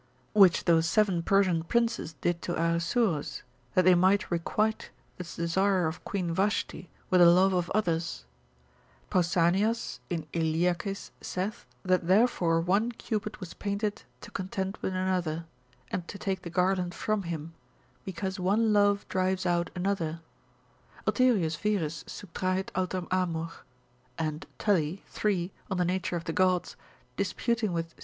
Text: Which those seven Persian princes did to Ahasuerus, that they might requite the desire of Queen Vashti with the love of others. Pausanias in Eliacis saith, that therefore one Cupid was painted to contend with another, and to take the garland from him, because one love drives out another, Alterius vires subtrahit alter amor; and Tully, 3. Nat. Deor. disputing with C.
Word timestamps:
Which 0.33 0.65
those 0.65 0.89
seven 0.89 1.21
Persian 1.21 1.61
princes 1.61 2.13
did 2.21 2.41
to 2.41 2.55
Ahasuerus, 2.55 3.43
that 3.75 3.85
they 3.85 3.93
might 3.93 4.31
requite 4.31 4.89
the 5.17 5.23
desire 5.23 5.85
of 5.85 6.03
Queen 6.03 6.33
Vashti 6.33 6.89
with 7.11 7.21
the 7.21 7.29
love 7.29 7.53
of 7.53 7.69
others. 7.69 8.25
Pausanias 9.11 9.99
in 10.09 10.25
Eliacis 10.33 11.11
saith, 11.21 11.67
that 11.83 12.07
therefore 12.07 12.59
one 12.61 12.91
Cupid 12.93 13.37
was 13.37 13.53
painted 13.53 14.01
to 14.21 14.31
contend 14.31 14.79
with 14.81 14.95
another, 14.95 15.45
and 15.91 16.07
to 16.07 16.17
take 16.17 16.41
the 16.41 16.49
garland 16.49 16.95
from 16.95 17.21
him, 17.21 17.53
because 18.03 18.39
one 18.39 18.73
love 18.73 19.07
drives 19.07 19.45
out 19.45 19.69
another, 19.75 20.21
Alterius 21.05 21.55
vires 21.57 22.03
subtrahit 22.07 22.69
alter 22.73 23.05
amor; 23.11 23.51
and 24.17 24.47
Tully, 24.57 25.03
3. 25.09 25.51
Nat. 25.69 26.01
Deor. 26.01 26.75
disputing 27.17 27.71
with 27.71 27.89
C. 27.91 27.95